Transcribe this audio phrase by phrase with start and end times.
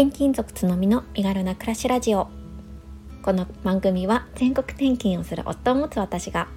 [0.00, 2.28] 転勤族つのみの身軽な暮らしラジオ。
[3.22, 6.48] この番組は全国転勤をする夫を持つ私が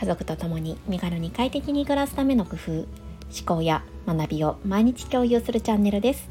[0.00, 2.86] 家族と共に身軽に快適に暮らすための工夫思
[3.46, 6.28] 考や学びを毎日共有するチャンネルです。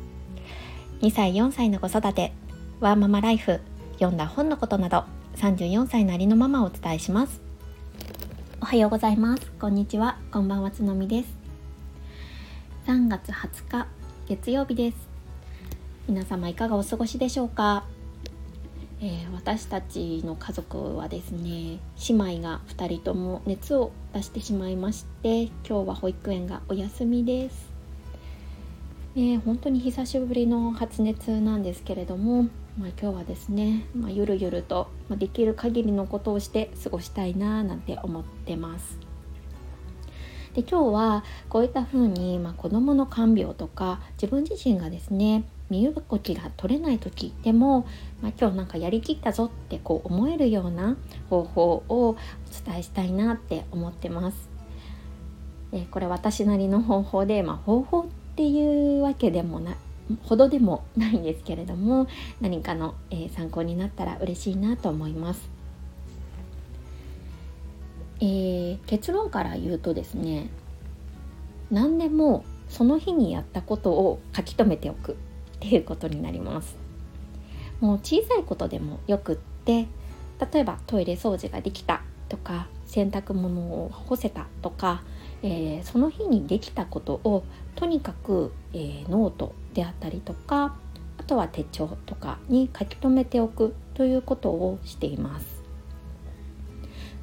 [0.99, 2.33] 2歳4歳の子育て
[2.81, 3.61] ワーママライフ
[3.93, 5.05] 読んだ本のことなど
[5.37, 7.39] 34歳のありのままをお伝えします。
[8.59, 9.49] おはようございます。
[9.57, 10.19] こんにちは。
[10.33, 11.29] こんばんはつのみです。
[12.87, 13.87] 3月20日
[14.27, 15.16] 月曜日です。
[16.07, 17.83] 皆様いかがお過ごしでしょうか、
[19.01, 27.69] えー、私たちの家族はですね姉妹が2人とも熱を出してしまいまして今日は保育園がお休みです、
[29.17, 32.43] えー、本当に久しぶりの発熱なんですけれども、
[32.77, 38.97] まあ、今日はですね、まあ、ゆるゆると、まできる限りのことをして過ごしたいななんて思ってます。
[40.53, 47.87] で今日はこういった風に、まあ、子どもの看病とか自分自身がですね身動きが取れない時でも、
[48.21, 50.95] まあ、今日なんかやりきったぞってこう思えるような
[51.29, 52.15] 方法をお
[52.65, 54.49] 伝えしたいなって思ってます。
[55.73, 59.75] えこれ私なりの方法で、まあ、方法っていうわけでもな
[60.23, 62.07] ほどでもないんですけれども
[62.39, 65.49] 何かの、えー、参考になったら嬉しいなと思います。
[68.19, 70.49] えー、結論から言うとですね
[71.69, 75.17] 何でもその日にやったことを書き留めておく
[75.57, 76.77] っていうことになります。
[77.79, 79.87] もう小さいことでもよくって
[80.51, 85.03] 例えばトイレ掃除ができたとか洗濯物を干せたとか、
[85.43, 87.43] えー、その日にできたことを
[87.75, 90.75] とにかく、えー、ノートであったりとか
[91.17, 95.57] あとは手帳とかに書き留めておくということをしています。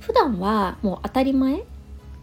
[0.01, 1.65] 普段はもう当たり前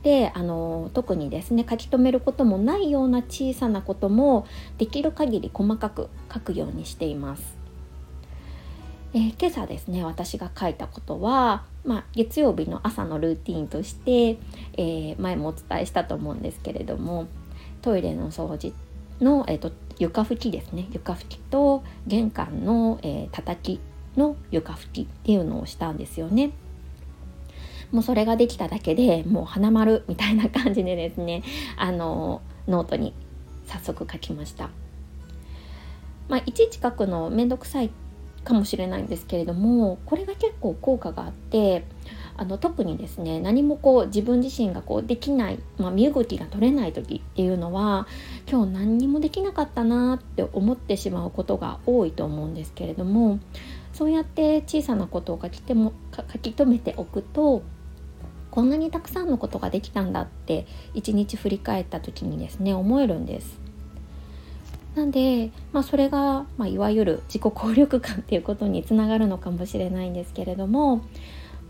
[0.03, 7.61] であの特にですね書き留めることもないような小さなこともできる限り細かく書くようにしています。
[9.13, 14.37] えー、今朝ですね私が書いたことは、まあ、月曜日の朝のルーティンとして、
[14.77, 17.27] えー、前もお伝えしたと思うんですけれども
[17.81, 18.73] トイレの掃除
[19.19, 23.81] の、えーと、床拭きですね床拭きと玄関の、えー、叩き
[24.17, 26.51] の床拭きっていうのをしたんですよね。
[27.91, 31.43] もうそれができただけでもう花丸みたいな感じでですね
[31.77, 33.13] あのノートに
[33.65, 34.69] 早速書きました。
[36.27, 37.89] まあ、いちいち書くのめんどくさい
[38.43, 41.85] かもしれないんですけれどもこれが結構効果があって
[42.37, 48.07] あの特にですね何もこう自分自身がこうできない、まあ、身動きが取れない時っていうのは
[48.49, 53.39] 今日何にもできなかったなって思ってしまうことが多いと思うんですけれども
[53.93, 57.61] そうやって小さなことを書きても書き留めておくと
[58.51, 63.59] こんなにたくさんのことができたんだって一日振り返った時にですね思えるんです。
[64.95, 71.05] なんで、まあ、それが、まあ、いわゆる自己効力感っていうことにつながるのかもしれないんですけれども、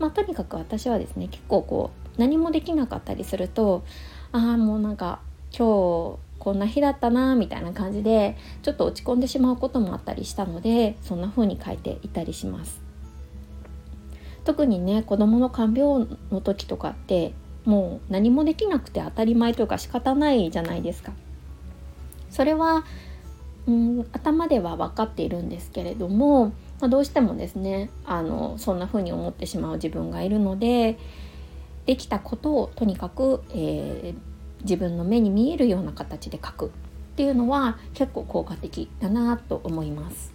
[0.00, 3.84] まあ、とにかく私はですね結構こう何もできなかったりすると
[4.32, 5.20] ああもうなんか
[5.56, 12.91] 今日こんな日だったなみたいな感じでちょっと落ち込んでしまうこともあったりしたのでそんな風に書いていたりします。
[14.44, 17.32] 特にね子どもの看病の時とかって
[17.64, 21.12] もう何もできなくて当たり前というか仕方ないじゃないですか。
[22.30, 22.84] それは
[23.66, 26.46] うん頭では分かっているんですけれども、
[26.80, 30.98] まあ、どうしてもですねあのそんな風に思ってしまう自分がいるので
[31.86, 36.68] できたことをとにかく、えー、自分の目に見えるような形で書くっ
[37.16, 40.32] ていうのは結構効果的だなと思います。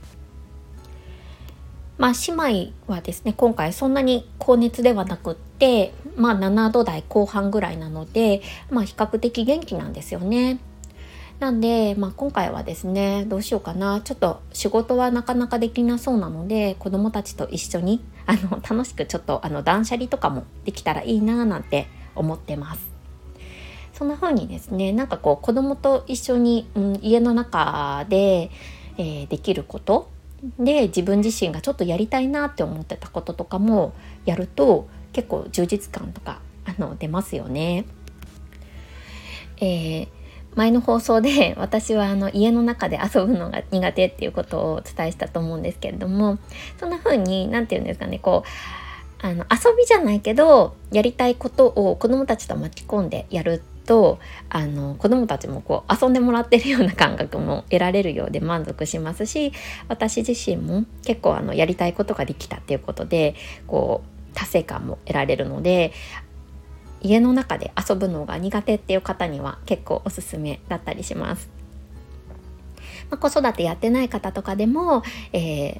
[1.98, 10.60] まあ、姉妹はですね今回そんなに高熱ではなくって、まあ、7度台後半ぐらいなので、まあ、比較的元気なんですよね。
[11.40, 22.82] なんで、まあ、今回はですねどうしようかなちょっと仕事はなかなかできなそうなので子供たちと一緒にあの楽しくちょっとあの断捨離とかもできたらいいななんて思ってます。
[23.94, 28.52] そんな風にですねなんかこう子供と一緒に、うん、家の中で、
[28.98, 30.10] えー、できること
[30.60, 33.94] で自分自身がちょっとやりたいなって思ってたこととかも
[34.26, 37.86] やると結構充実感とかあの出ますよね。
[39.60, 40.08] えー、
[40.56, 46.38] 前の放送で 私はあの家の中で遊ぶのが苦手っていうことをお伝えしたと思うんですけれども
[46.80, 48.44] そんな風に何て言うんですかねこ
[49.24, 54.20] うあの遊びじゃないけどやりたいことを子どもたちと巻き込んでやるっと
[54.50, 59.54] あの子どもたちもこう遊んでもらってるような感覚も得られるようで満足しますし
[59.88, 63.34] 私自身も結構あのやりたいことができたっていうことで
[63.66, 65.94] こう達成感も得られるので
[67.02, 71.50] 家の中で遊ぶのが苦手っていう方には結構おすすめだったりします。
[73.10, 75.80] まあ、子育てやってない方とかでも、え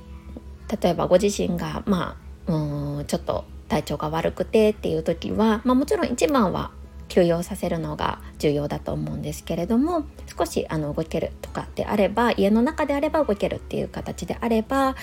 [0.68, 2.16] ー、例えばご自身がま
[2.48, 6.72] あうんちょっと体調が悪くてっていう時は、まあ、もちろん一番は
[7.08, 10.06] 休養させるのが重要だと思うんですけれども
[10.38, 14.96] 少しあの動けるとかであれば家の中であれば動けるっていう形であれば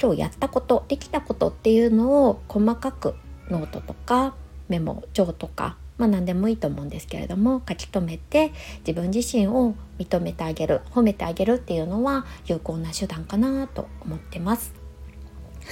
[0.00, 3.14] 今日やったことできたことっていうのを細かく
[3.50, 4.34] ノートとか
[4.68, 8.52] メモ帳とかまあ何でもいいと思うんですけれども書き留めて
[8.86, 14.79] 自分自身を認めてあげる褒めてあげるっていうのは有効な手段かなと思ってます。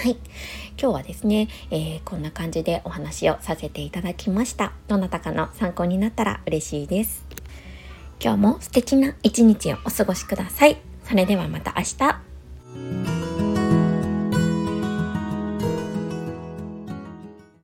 [0.01, 0.13] はい。
[0.81, 4.73] 今日はですね、えー、こんな感じでお話をさせていただきました。
[4.87, 7.25] どなたかの参考になったら嬉しいです。
[8.23, 10.77] 今日も素敵な一日をお過ごしください。
[11.03, 13.18] それではまた明日。